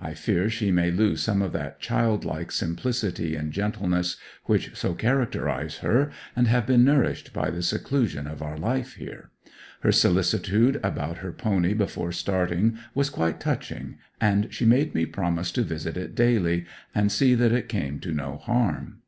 I 0.00 0.14
fear 0.14 0.48
she 0.48 0.70
may 0.70 0.92
lose 0.92 1.20
some 1.20 1.42
of 1.42 1.50
that 1.50 1.80
childlike 1.80 2.52
simplicity 2.52 3.34
and 3.34 3.50
gentleness 3.50 4.16
which 4.44 4.76
so 4.76 4.94
characterize 4.94 5.78
her, 5.78 6.12
and 6.36 6.46
have 6.46 6.64
been 6.64 6.84
nourished 6.84 7.32
by 7.32 7.50
the 7.50 7.60
seclusion 7.60 8.28
of 8.28 8.40
our 8.40 8.56
life 8.56 8.94
here. 8.94 9.30
Her 9.80 9.90
solicitude 9.90 10.78
about 10.84 11.16
her 11.16 11.32
pony 11.32 11.74
before 11.74 12.12
starting 12.12 12.78
was 12.94 13.10
quite 13.10 13.40
touching, 13.40 13.98
and 14.20 14.54
she 14.54 14.64
made 14.64 14.94
me 14.94 15.06
promise 15.06 15.50
to 15.50 15.62
visit 15.64 15.96
it 15.96 16.14
daily, 16.14 16.66
and 16.94 17.10
see 17.10 17.34
that 17.34 17.50
it 17.50 17.68
came 17.68 17.98
to 17.98 18.12
no 18.12 18.36
harm. 18.36 18.98